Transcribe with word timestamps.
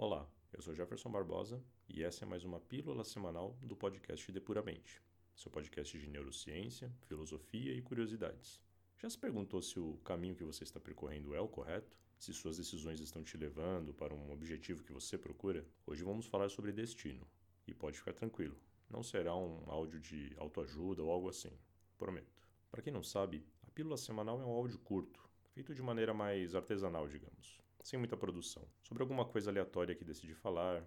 Olá, 0.00 0.24
eu 0.52 0.62
sou 0.62 0.76
Jefferson 0.76 1.10
Barbosa 1.10 1.60
e 1.88 2.04
essa 2.04 2.24
é 2.24 2.28
mais 2.28 2.44
uma 2.44 2.60
pílula 2.60 3.02
semanal 3.02 3.58
do 3.60 3.74
podcast 3.74 4.30
Depuramente, 4.30 5.02
seu 5.34 5.50
podcast 5.50 5.98
de 5.98 6.08
neurociência, 6.08 6.88
filosofia 7.08 7.74
e 7.74 7.82
curiosidades. 7.82 8.62
Já 8.96 9.10
se 9.10 9.18
perguntou 9.18 9.60
se 9.60 9.80
o 9.80 9.98
caminho 10.04 10.36
que 10.36 10.44
você 10.44 10.62
está 10.62 10.78
percorrendo 10.78 11.34
é 11.34 11.40
o 11.40 11.48
correto? 11.48 11.98
Se 12.16 12.32
suas 12.32 12.58
decisões 12.58 13.00
estão 13.00 13.24
te 13.24 13.36
levando 13.36 13.92
para 13.92 14.14
um 14.14 14.30
objetivo 14.30 14.84
que 14.84 14.92
você 14.92 15.18
procura? 15.18 15.66
Hoje 15.84 16.04
vamos 16.04 16.26
falar 16.26 16.48
sobre 16.48 16.70
destino. 16.70 17.26
E 17.66 17.74
pode 17.74 17.98
ficar 17.98 18.12
tranquilo, 18.12 18.56
não 18.88 19.02
será 19.02 19.34
um 19.34 19.64
áudio 19.66 19.98
de 19.98 20.32
autoajuda 20.36 21.02
ou 21.02 21.10
algo 21.10 21.28
assim, 21.28 21.50
prometo. 21.98 22.48
Para 22.70 22.82
quem 22.82 22.92
não 22.92 23.02
sabe, 23.02 23.44
a 23.66 23.70
pílula 23.72 23.96
semanal 23.96 24.40
é 24.40 24.44
um 24.44 24.52
áudio 24.52 24.78
curto, 24.78 25.28
feito 25.50 25.74
de 25.74 25.82
maneira 25.82 26.14
mais 26.14 26.54
artesanal, 26.54 27.08
digamos 27.08 27.58
sem 27.82 27.98
muita 27.98 28.16
produção, 28.16 28.66
sobre 28.82 29.02
alguma 29.02 29.24
coisa 29.24 29.50
aleatória 29.50 29.94
que 29.94 30.04
decidi 30.04 30.34
falar, 30.34 30.84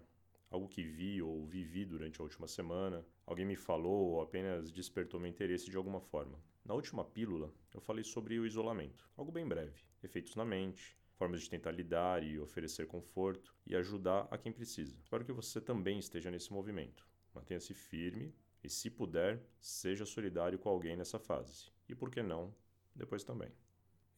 algo 0.50 0.68
que 0.68 0.82
vi 0.82 1.22
ou 1.22 1.46
vivi 1.46 1.84
durante 1.84 2.20
a 2.20 2.24
última 2.24 2.46
semana, 2.46 3.04
alguém 3.26 3.46
me 3.46 3.56
falou 3.56 4.10
ou 4.10 4.20
apenas 4.20 4.70
despertou 4.70 5.18
meu 5.18 5.30
interesse 5.30 5.70
de 5.70 5.76
alguma 5.76 6.00
forma. 6.00 6.38
Na 6.64 6.74
última 6.74 7.04
pílula, 7.04 7.52
eu 7.72 7.80
falei 7.80 8.04
sobre 8.04 8.38
o 8.38 8.46
isolamento, 8.46 9.10
algo 9.16 9.32
bem 9.32 9.48
breve, 9.48 9.82
efeitos 10.02 10.36
na 10.36 10.44
mente, 10.44 10.96
formas 11.14 11.40
de 11.42 11.48
tentar 11.48 11.70
lidar 11.70 12.22
e 12.22 12.38
oferecer 12.38 12.86
conforto 12.86 13.54
e 13.66 13.74
ajudar 13.74 14.28
a 14.30 14.36
quem 14.36 14.52
precisa. 14.52 14.96
Espero 15.02 15.24
que 15.24 15.32
você 15.32 15.60
também 15.60 15.98
esteja 15.98 16.30
nesse 16.30 16.52
movimento. 16.52 17.08
Mantenha-se 17.34 17.72
firme 17.72 18.34
e, 18.62 18.68
se 18.68 18.90
puder, 18.90 19.42
seja 19.60 20.04
solidário 20.04 20.58
com 20.58 20.68
alguém 20.68 20.96
nessa 20.96 21.18
fase. 21.18 21.70
E 21.88 21.94
por 21.94 22.10
que 22.10 22.22
não, 22.22 22.54
depois 22.94 23.24
também. 23.24 23.50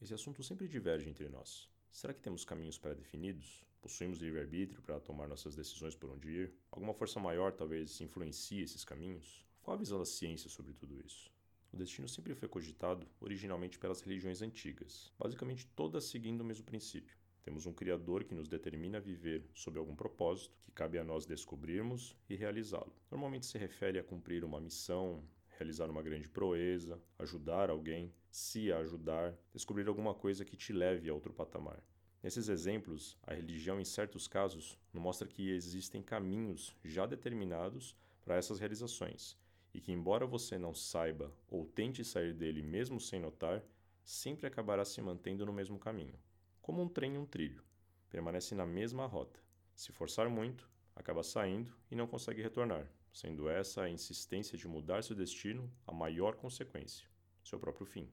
Esse 0.01 0.13
assunto 0.13 0.43
sempre 0.43 0.67
diverge 0.67 1.09
entre 1.09 1.29
nós. 1.29 1.69
Será 1.95 2.13
que 2.13 2.19
temos 2.19 2.43
caminhos 2.43 2.77
pré-definidos? 2.77 3.63
Possuímos 3.81 4.19
livre-arbítrio 4.19 4.81
para 4.81 4.99
tomar 4.99 5.29
nossas 5.29 5.55
decisões 5.55 5.95
por 5.95 6.09
onde 6.09 6.29
ir? 6.29 6.53
Alguma 6.69 6.93
força 6.93 7.21
maior 7.21 7.53
talvez 7.53 8.01
influencie 8.01 8.61
esses 8.61 8.83
caminhos? 8.83 9.47
Qual 9.63 9.75
a 9.75 9.79
visão 9.79 9.97
da 9.97 10.03
ciência 10.03 10.49
sobre 10.49 10.73
tudo 10.73 10.99
isso? 10.99 11.31
O 11.71 11.77
destino 11.77 12.09
sempre 12.09 12.35
foi 12.35 12.49
cogitado 12.49 13.07
originalmente 13.21 13.79
pelas 13.79 14.01
religiões 14.01 14.41
antigas, 14.41 15.13
basicamente 15.17 15.67
todas 15.67 16.03
seguindo 16.03 16.41
o 16.41 16.43
mesmo 16.43 16.65
princípio. 16.65 17.15
Temos 17.43 17.65
um 17.65 17.71
Criador 17.71 18.25
que 18.25 18.35
nos 18.35 18.49
determina 18.49 18.97
a 18.97 19.01
viver 19.01 19.49
sob 19.53 19.79
algum 19.79 19.95
propósito, 19.95 20.59
que 20.59 20.71
cabe 20.71 20.99
a 20.99 21.03
nós 21.03 21.25
descobrirmos 21.25 22.13
e 22.27 22.35
realizá-lo. 22.35 22.93
Normalmente 23.09 23.45
se 23.45 23.57
refere 23.57 23.99
a 23.99 24.03
cumprir 24.03 24.43
uma 24.43 24.59
missão, 24.59 25.23
realizar 25.57 25.89
uma 25.89 26.01
grande 26.01 26.29
proeza, 26.29 27.01
ajudar 27.19 27.69
alguém, 27.69 28.13
se 28.29 28.71
ajudar, 28.71 29.33
descobrir 29.53 29.87
alguma 29.87 30.13
coisa 30.13 30.45
que 30.45 30.57
te 30.57 30.73
leve 30.73 31.09
a 31.09 31.13
outro 31.13 31.33
patamar. 31.33 31.81
Nesses 32.21 32.49
exemplos, 32.49 33.17
a 33.23 33.33
religião, 33.33 33.79
em 33.79 33.85
certos 33.85 34.27
casos, 34.27 34.77
nos 34.91 35.03
mostra 35.03 35.27
que 35.27 35.51
existem 35.51 36.01
caminhos 36.01 36.75
já 36.83 37.05
determinados 37.05 37.95
para 38.23 38.35
essas 38.35 38.59
realizações 38.59 39.37
e 39.73 39.79
que, 39.79 39.91
embora 39.91 40.25
você 40.25 40.57
não 40.57 40.73
saiba 40.73 41.31
ou 41.47 41.65
tente 41.65 42.03
sair 42.03 42.33
dele 42.33 42.61
mesmo 42.61 42.99
sem 42.99 43.19
notar, 43.19 43.63
sempre 44.03 44.47
acabará 44.47 44.83
se 44.83 45.01
mantendo 45.01 45.45
no 45.45 45.53
mesmo 45.53 45.77
caminho. 45.77 46.17
Como 46.61 46.81
um 46.81 46.89
trem 46.89 47.13
em 47.13 47.17
um 47.17 47.25
trilho, 47.25 47.63
permanece 48.09 48.55
na 48.55 48.65
mesma 48.65 49.05
rota. 49.05 49.39
Se 49.75 49.91
forçar 49.91 50.29
muito, 50.29 50.69
acaba 50.95 51.21
saindo 51.21 51.75
e 51.91 51.95
não 51.95 52.07
consegue 52.07 52.41
retornar, 52.41 52.89
sendo 53.15 53.47
essa 53.47 53.83
a 53.83 53.89
insistência 53.89 54.57
de 54.57 54.67
mudar 54.67 55.01
seu 55.01 55.15
destino 55.15 55.71
a 55.87 55.93
maior 55.93 56.35
consequência, 56.35 57.07
seu 57.41 57.57
próprio 57.57 57.85
fim. 57.85 58.09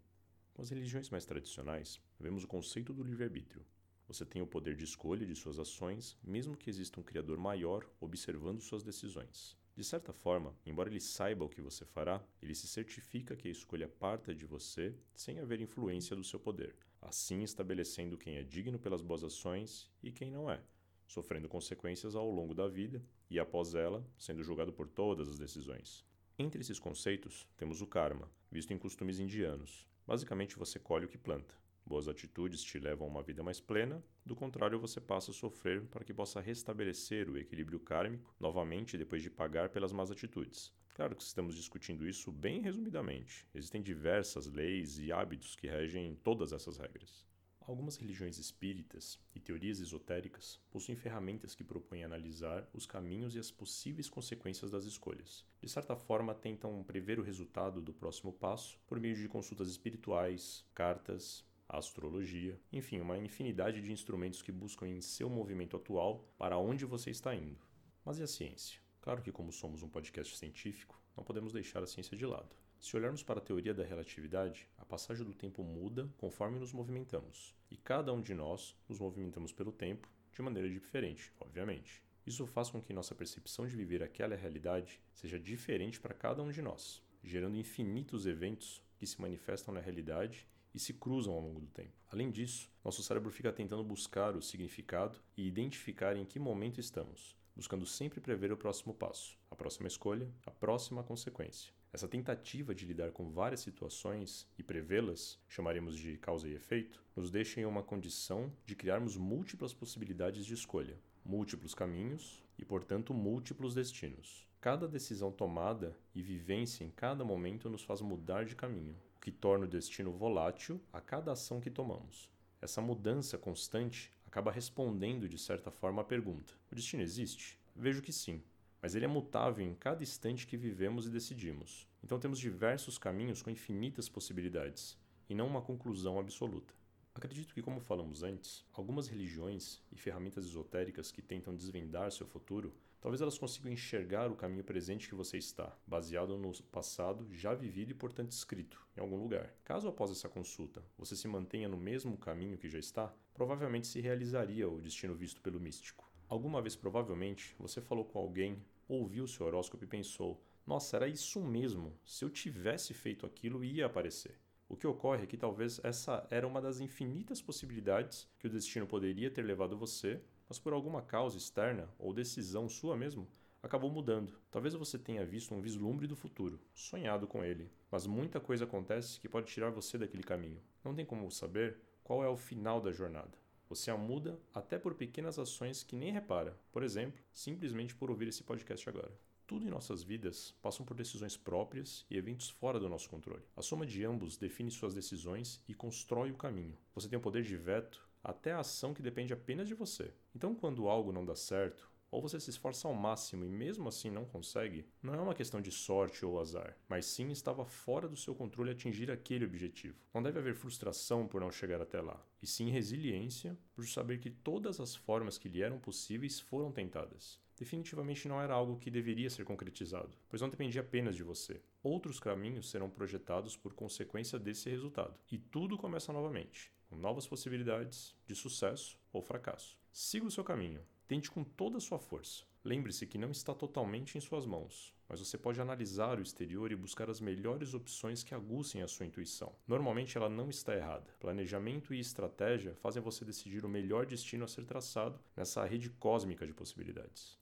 Com 0.54 0.62
as 0.62 0.70
religiões 0.70 1.10
mais 1.10 1.26
tradicionais, 1.26 2.00
vemos 2.20 2.44
o 2.44 2.46
conceito 2.46 2.94
do 2.94 3.02
livre-arbítrio. 3.02 3.66
Você 4.06 4.24
tem 4.24 4.40
o 4.40 4.46
poder 4.46 4.76
de 4.76 4.84
escolha 4.84 5.26
de 5.26 5.34
suas 5.34 5.58
ações, 5.58 6.16
mesmo 6.22 6.56
que 6.56 6.70
exista 6.70 7.00
um 7.00 7.02
Criador 7.02 7.36
maior 7.36 7.84
observando 8.00 8.60
suas 8.60 8.84
decisões. 8.84 9.58
De 9.74 9.82
certa 9.82 10.12
forma, 10.12 10.56
embora 10.64 10.88
ele 10.88 11.00
saiba 11.00 11.44
o 11.44 11.48
que 11.48 11.60
você 11.60 11.84
fará, 11.84 12.24
ele 12.40 12.54
se 12.54 12.68
certifica 12.68 13.34
que 13.34 13.48
a 13.48 13.50
escolha 13.50 13.88
parta 13.88 14.32
de 14.32 14.46
você 14.46 14.94
sem 15.16 15.40
haver 15.40 15.60
influência 15.60 16.14
do 16.14 16.22
seu 16.22 16.38
poder, 16.38 16.76
assim 17.00 17.42
estabelecendo 17.42 18.16
quem 18.16 18.36
é 18.36 18.44
digno 18.44 18.78
pelas 18.78 19.02
boas 19.02 19.24
ações 19.24 19.90
e 20.00 20.12
quem 20.12 20.30
não 20.30 20.48
é, 20.48 20.62
sofrendo 21.12 21.48
consequências 21.48 22.16
ao 22.16 22.30
longo 22.30 22.54
da 22.54 22.66
vida 22.66 23.04
e, 23.28 23.38
após 23.38 23.74
ela, 23.74 24.06
sendo 24.16 24.42
julgado 24.42 24.72
por 24.72 24.88
todas 24.88 25.28
as 25.28 25.38
decisões. 25.38 26.04
Entre 26.38 26.60
esses 26.62 26.78
conceitos, 26.78 27.46
temos 27.56 27.82
o 27.82 27.86
karma, 27.86 28.30
visto 28.50 28.72
em 28.72 28.78
costumes 28.78 29.18
indianos. 29.18 29.86
Basicamente, 30.06 30.58
você 30.58 30.78
colhe 30.78 31.04
o 31.04 31.08
que 31.08 31.18
planta. 31.18 31.54
Boas 31.84 32.08
atitudes 32.08 32.62
te 32.62 32.78
levam 32.78 33.06
a 33.06 33.10
uma 33.10 33.22
vida 33.22 33.42
mais 33.42 33.60
plena, 33.60 34.02
do 34.24 34.34
contrário, 34.34 34.78
você 34.78 35.00
passa 35.00 35.32
a 35.32 35.34
sofrer 35.34 35.84
para 35.88 36.04
que 36.04 36.14
possa 36.14 36.40
restabelecer 36.40 37.28
o 37.28 37.36
equilíbrio 37.36 37.80
kármico 37.80 38.34
novamente 38.40 38.96
depois 38.96 39.20
de 39.20 39.28
pagar 39.28 39.68
pelas 39.68 39.92
más 39.92 40.10
atitudes. 40.10 40.72
Claro 40.94 41.16
que 41.16 41.22
estamos 41.22 41.54
discutindo 41.54 42.08
isso 42.08 42.30
bem 42.30 42.60
resumidamente. 42.60 43.46
Existem 43.54 43.82
diversas 43.82 44.46
leis 44.46 44.98
e 44.98 45.12
hábitos 45.12 45.56
que 45.56 45.66
regem 45.66 46.14
todas 46.22 46.52
essas 46.52 46.78
regras. 46.78 47.26
Algumas 47.64 47.96
religiões 47.96 48.38
espíritas 48.38 49.20
e 49.34 49.40
teorias 49.40 49.78
esotéricas 49.78 50.58
possuem 50.70 50.96
ferramentas 50.96 51.54
que 51.54 51.62
propõem 51.62 52.02
analisar 52.02 52.68
os 52.74 52.86
caminhos 52.86 53.36
e 53.36 53.38
as 53.38 53.52
possíveis 53.52 54.08
consequências 54.08 54.70
das 54.70 54.84
escolhas. 54.84 55.46
De 55.60 55.68
certa 55.68 55.94
forma, 55.94 56.34
tentam 56.34 56.82
prever 56.82 57.20
o 57.20 57.22
resultado 57.22 57.80
do 57.80 57.94
próximo 57.94 58.32
passo 58.32 58.80
por 58.86 58.98
meio 58.98 59.14
de 59.14 59.28
consultas 59.28 59.68
espirituais, 59.68 60.64
cartas, 60.74 61.44
astrologia, 61.68 62.60
enfim, 62.72 63.00
uma 63.00 63.16
infinidade 63.16 63.80
de 63.80 63.92
instrumentos 63.92 64.42
que 64.42 64.50
buscam 64.50 64.88
em 64.88 65.00
seu 65.00 65.30
movimento 65.30 65.76
atual 65.76 66.28
para 66.36 66.58
onde 66.58 66.84
você 66.84 67.10
está 67.10 67.34
indo. 67.34 67.64
Mas 68.04 68.18
e 68.18 68.24
a 68.24 68.26
ciência? 68.26 68.80
Claro 69.00 69.22
que, 69.22 69.30
como 69.30 69.52
somos 69.52 69.82
um 69.82 69.88
podcast 69.88 70.36
científico, 70.36 71.00
não 71.16 71.24
podemos 71.24 71.52
deixar 71.52 71.82
a 71.82 71.86
ciência 71.86 72.16
de 72.16 72.26
lado. 72.26 72.56
Se 72.82 72.96
olharmos 72.96 73.22
para 73.22 73.38
a 73.38 73.42
teoria 73.42 73.72
da 73.72 73.84
relatividade, 73.84 74.68
a 74.76 74.84
passagem 74.84 75.24
do 75.24 75.32
tempo 75.32 75.62
muda 75.62 76.12
conforme 76.18 76.58
nos 76.58 76.72
movimentamos, 76.72 77.54
e 77.70 77.76
cada 77.76 78.12
um 78.12 78.20
de 78.20 78.34
nós 78.34 78.76
nos 78.88 78.98
movimentamos 78.98 79.52
pelo 79.52 79.70
tempo 79.70 80.08
de 80.32 80.42
maneira 80.42 80.68
diferente, 80.68 81.32
obviamente. 81.38 82.02
Isso 82.26 82.44
faz 82.44 82.70
com 82.70 82.82
que 82.82 82.92
nossa 82.92 83.14
percepção 83.14 83.68
de 83.68 83.76
viver 83.76 84.02
aquela 84.02 84.34
realidade 84.34 85.00
seja 85.14 85.38
diferente 85.38 86.00
para 86.00 86.12
cada 86.12 86.42
um 86.42 86.50
de 86.50 86.60
nós, 86.60 87.00
gerando 87.22 87.56
infinitos 87.56 88.26
eventos 88.26 88.82
que 88.98 89.06
se 89.06 89.20
manifestam 89.20 89.72
na 89.72 89.80
realidade 89.80 90.44
e 90.74 90.80
se 90.80 90.92
cruzam 90.92 91.34
ao 91.34 91.40
longo 91.40 91.60
do 91.60 91.68
tempo. 91.68 91.96
Além 92.10 92.32
disso, 92.32 92.68
nosso 92.84 93.00
cérebro 93.00 93.30
fica 93.30 93.52
tentando 93.52 93.84
buscar 93.84 94.34
o 94.34 94.42
significado 94.42 95.16
e 95.36 95.46
identificar 95.46 96.16
em 96.16 96.24
que 96.24 96.40
momento 96.40 96.80
estamos, 96.80 97.36
buscando 97.54 97.86
sempre 97.86 98.20
prever 98.20 98.50
o 98.50 98.56
próximo 98.56 98.92
passo, 98.92 99.38
a 99.48 99.54
próxima 99.54 99.86
escolha, 99.86 100.28
a 100.44 100.50
próxima 100.50 101.04
consequência. 101.04 101.72
Essa 101.92 102.08
tentativa 102.08 102.74
de 102.74 102.86
lidar 102.86 103.12
com 103.12 103.28
várias 103.28 103.60
situações 103.60 104.48
e 104.56 104.62
prevê-las, 104.62 105.38
chamaremos 105.46 105.94
de 105.94 106.16
causa 106.16 106.48
e 106.48 106.54
efeito, 106.54 107.04
nos 107.14 107.30
deixa 107.30 107.60
em 107.60 107.66
uma 107.66 107.82
condição 107.82 108.50
de 108.64 108.74
criarmos 108.74 109.14
múltiplas 109.14 109.74
possibilidades 109.74 110.46
de 110.46 110.54
escolha, 110.54 110.98
múltiplos 111.22 111.74
caminhos 111.74 112.42
e, 112.56 112.64
portanto, 112.64 113.12
múltiplos 113.12 113.74
destinos. 113.74 114.48
Cada 114.58 114.88
decisão 114.88 115.30
tomada 115.30 115.94
e 116.14 116.22
vivência 116.22 116.82
em 116.82 116.88
cada 116.88 117.26
momento 117.26 117.68
nos 117.68 117.82
faz 117.82 118.00
mudar 118.00 118.46
de 118.46 118.56
caminho, 118.56 118.96
o 119.14 119.20
que 119.20 119.30
torna 119.30 119.66
o 119.66 119.68
destino 119.68 120.12
volátil 120.12 120.80
a 120.90 121.00
cada 121.00 121.32
ação 121.32 121.60
que 121.60 121.70
tomamos. 121.70 122.30
Essa 122.58 122.80
mudança 122.80 123.36
constante 123.36 124.10
acaba 124.26 124.50
respondendo 124.50 125.28
de 125.28 125.36
certa 125.36 125.70
forma 125.70 126.00
à 126.00 126.04
pergunta: 126.06 126.54
o 126.70 126.74
destino 126.74 127.02
existe? 127.02 127.60
Vejo 127.76 128.00
que 128.00 128.12
sim 128.14 128.42
mas 128.82 128.96
ele 128.96 129.04
é 129.04 129.08
mutável 129.08 129.64
em 129.64 129.74
cada 129.74 130.02
instante 130.02 130.46
que 130.46 130.56
vivemos 130.56 131.06
e 131.06 131.10
decidimos. 131.10 131.88
Então 132.02 132.18
temos 132.18 132.38
diversos 132.38 132.98
caminhos 132.98 133.40
com 133.40 133.48
infinitas 133.48 134.08
possibilidades, 134.08 134.98
e 135.28 135.34
não 135.34 135.46
uma 135.46 135.62
conclusão 135.62 136.18
absoluta. 136.18 136.74
Acredito 137.14 137.54
que, 137.54 137.62
como 137.62 137.78
falamos 137.78 138.22
antes, 138.22 138.64
algumas 138.72 139.06
religiões 139.06 139.80
e 139.92 139.96
ferramentas 139.96 140.46
esotéricas 140.46 141.12
que 141.12 141.22
tentam 141.22 141.54
desvendar 141.54 142.10
seu 142.10 142.26
futuro, 142.26 142.74
talvez 143.00 143.20
elas 143.20 143.36
consigam 143.36 143.70
enxergar 143.70 144.30
o 144.30 144.36
caminho 144.36 144.64
presente 144.64 145.08
que 145.08 145.14
você 145.14 145.36
está, 145.36 145.76
baseado 145.86 146.36
no 146.38 146.52
passado 146.64 147.28
já 147.32 147.54
vivido 147.54 147.90
e, 147.90 147.94
portanto, 147.94 148.32
escrito 148.32 148.84
em 148.96 149.00
algum 149.00 149.16
lugar. 149.16 149.54
Caso 149.62 149.88
após 149.88 150.10
essa 150.10 150.28
consulta 150.28 150.82
você 150.96 151.14
se 151.14 151.28
mantenha 151.28 151.68
no 151.68 151.76
mesmo 151.76 152.16
caminho 152.16 152.56
que 152.56 152.68
já 152.68 152.78
está, 152.78 153.14
provavelmente 153.34 153.86
se 153.86 154.00
realizaria 154.00 154.68
o 154.68 154.80
destino 154.80 155.14
visto 155.14 155.40
pelo 155.42 155.60
místico. 155.60 156.10
Alguma 156.28 156.62
vez, 156.62 156.74
provavelmente, 156.74 157.54
você 157.58 157.78
falou 157.78 158.06
com 158.06 158.18
alguém, 158.18 158.56
ouviu 158.94 159.26
seu 159.26 159.46
horóscopo 159.46 159.84
e 159.84 159.86
pensou: 159.86 160.42
nossa, 160.66 160.96
era 160.96 161.08
isso 161.08 161.40
mesmo, 161.40 161.98
se 162.04 162.24
eu 162.24 162.30
tivesse 162.30 162.94
feito 162.94 163.26
aquilo, 163.26 163.64
ia 163.64 163.86
aparecer. 163.86 164.38
O 164.68 164.76
que 164.76 164.86
ocorre 164.86 165.24
é 165.24 165.26
que 165.26 165.36
talvez 165.36 165.80
essa 165.84 166.26
era 166.30 166.46
uma 166.46 166.60
das 166.60 166.80
infinitas 166.80 167.42
possibilidades 167.42 168.28
que 168.38 168.46
o 168.46 168.50
destino 168.50 168.86
poderia 168.86 169.30
ter 169.30 169.42
levado 169.42 169.76
você, 169.76 170.22
mas 170.48 170.58
por 170.58 170.72
alguma 170.72 171.02
causa 171.02 171.36
externa 171.36 171.88
ou 171.98 172.14
decisão 172.14 172.68
sua 172.68 172.96
mesmo, 172.96 173.28
acabou 173.62 173.90
mudando. 173.90 174.38
Talvez 174.50 174.74
você 174.74 174.98
tenha 174.98 175.26
visto 175.26 175.54
um 175.54 175.60
vislumbre 175.60 176.06
do 176.06 176.16
futuro, 176.16 176.60
sonhado 176.72 177.26
com 177.26 177.44
ele, 177.44 177.70
mas 177.90 178.06
muita 178.06 178.40
coisa 178.40 178.64
acontece 178.64 179.20
que 179.20 179.28
pode 179.28 179.46
tirar 179.46 179.70
você 179.70 179.98
daquele 179.98 180.22
caminho. 180.22 180.62
Não 180.84 180.94
tem 180.94 181.04
como 181.04 181.30
saber 181.30 181.78
qual 182.02 182.24
é 182.24 182.28
o 182.28 182.36
final 182.36 182.80
da 182.80 182.92
jornada. 182.92 183.41
Você 183.72 183.90
a 183.90 183.96
muda 183.96 184.38
até 184.52 184.78
por 184.78 184.94
pequenas 184.94 185.38
ações 185.38 185.82
que 185.82 185.96
nem 185.96 186.12
repara, 186.12 186.54
por 186.70 186.82
exemplo, 186.82 187.18
simplesmente 187.32 187.94
por 187.94 188.10
ouvir 188.10 188.28
esse 188.28 188.42
podcast 188.42 188.86
agora. 188.86 189.10
Tudo 189.46 189.66
em 189.66 189.70
nossas 189.70 190.02
vidas 190.02 190.54
passam 190.60 190.84
por 190.84 190.94
decisões 190.94 191.38
próprias 191.38 192.04
e 192.10 192.18
eventos 192.18 192.50
fora 192.50 192.78
do 192.78 192.86
nosso 192.86 193.08
controle. 193.08 193.42
A 193.56 193.62
soma 193.62 193.86
de 193.86 194.04
ambos 194.04 194.36
define 194.36 194.70
suas 194.70 194.94
decisões 194.94 195.58
e 195.66 195.72
constrói 195.72 196.30
o 196.30 196.36
caminho. 196.36 196.76
Você 196.94 197.08
tem 197.08 197.18
o 197.18 197.22
poder 197.22 197.44
de 197.44 197.56
veto 197.56 198.06
até 198.22 198.52
a 198.52 198.60
ação 198.60 198.92
que 198.92 199.00
depende 199.00 199.32
apenas 199.32 199.66
de 199.66 199.74
você. 199.74 200.12
Então, 200.36 200.54
quando 200.54 200.86
algo 200.86 201.10
não 201.10 201.24
dá 201.24 201.34
certo, 201.34 201.90
ou 202.12 202.20
você 202.20 202.38
se 202.38 202.50
esforça 202.50 202.86
ao 202.86 202.94
máximo 202.94 203.42
e 203.42 203.48
mesmo 203.48 203.88
assim 203.88 204.10
não 204.10 204.26
consegue, 204.26 204.86
não 205.02 205.14
é 205.14 205.20
uma 205.20 205.34
questão 205.34 205.62
de 205.62 205.70
sorte 205.70 206.26
ou 206.26 206.38
azar, 206.38 206.76
mas 206.86 207.06
sim 207.06 207.30
estava 207.30 207.64
fora 207.64 208.06
do 208.06 208.16
seu 208.16 208.34
controle 208.34 208.70
atingir 208.70 209.10
aquele 209.10 209.46
objetivo. 209.46 209.98
Não 210.12 210.22
deve 210.22 210.38
haver 210.38 210.54
frustração 210.54 211.26
por 211.26 211.40
não 211.40 211.50
chegar 211.50 211.80
até 211.80 212.02
lá, 212.02 212.22
e 212.42 212.46
sim 212.46 212.70
resiliência 212.70 213.58
por 213.74 213.88
saber 213.88 214.18
que 214.18 214.30
todas 214.30 214.78
as 214.78 214.94
formas 214.94 215.38
que 215.38 215.48
lhe 215.48 215.62
eram 215.62 215.78
possíveis 215.78 216.38
foram 216.38 216.70
tentadas. 216.70 217.40
Definitivamente 217.58 218.28
não 218.28 218.40
era 218.40 218.52
algo 218.52 218.78
que 218.78 218.90
deveria 218.90 219.30
ser 219.30 219.44
concretizado, 219.44 220.18
pois 220.28 220.42
não 220.42 220.50
dependia 220.50 220.82
apenas 220.82 221.16
de 221.16 221.22
você. 221.22 221.62
Outros 221.82 222.20
caminhos 222.20 222.70
serão 222.70 222.90
projetados 222.90 223.56
por 223.56 223.72
consequência 223.72 224.38
desse 224.38 224.68
resultado, 224.68 225.18
e 225.30 225.38
tudo 225.38 225.78
começa 225.78 226.12
novamente, 226.12 226.70
com 226.90 226.96
novas 226.96 227.26
possibilidades 227.26 228.14
de 228.26 228.34
sucesso 228.34 228.98
ou 229.12 229.22
fracasso. 229.22 229.78
Siga 229.90 230.26
o 230.26 230.30
seu 230.30 230.42
caminho, 230.42 230.82
Tente 231.12 231.30
com 231.30 231.44
toda 231.44 231.76
a 231.76 231.80
sua 231.80 231.98
força. 231.98 232.42
Lembre-se 232.64 233.06
que 233.06 233.18
não 233.18 233.30
está 233.30 233.54
totalmente 233.54 234.16
em 234.16 234.20
suas 234.22 234.46
mãos, 234.46 234.94
mas 235.06 235.20
você 235.20 235.36
pode 235.36 235.60
analisar 235.60 236.18
o 236.18 236.22
exterior 236.22 236.72
e 236.72 236.74
buscar 236.74 237.10
as 237.10 237.20
melhores 237.20 237.74
opções 237.74 238.24
que 238.24 238.34
aguçem 238.34 238.80
a 238.80 238.88
sua 238.88 239.04
intuição. 239.04 239.54
Normalmente 239.68 240.16
ela 240.16 240.30
não 240.30 240.48
está 240.48 240.74
errada. 240.74 241.14
Planejamento 241.20 241.92
e 241.92 242.00
estratégia 242.00 242.74
fazem 242.76 243.02
você 243.02 243.26
decidir 243.26 243.62
o 243.62 243.68
melhor 243.68 244.06
destino 244.06 244.46
a 244.46 244.48
ser 244.48 244.64
traçado 244.64 245.20
nessa 245.36 245.62
rede 245.66 245.90
cósmica 245.90 246.46
de 246.46 246.54
possibilidades. 246.54 247.38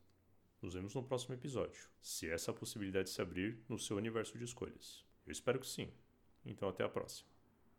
Nos 0.61 0.75
vemos 0.75 0.93
no 0.97 1.05
próximo 1.05 1.37
episódio, 1.37 1.89
se 2.03 2.29
essa 2.29 2.53
possibilidade 2.53 3.09
se 3.09 3.23
abrir 3.23 3.63
no 3.69 3.79
seu 3.79 3.97
universo 3.97 4.37
de 4.37 4.43
escolhas. 4.43 5.05
Eu 5.25 5.31
espero 5.31 5.61
que 5.61 5.69
sim. 5.69 5.93
Então 6.45 6.69
até 6.69 6.83
a 6.83 6.89
próxima. 6.89 7.30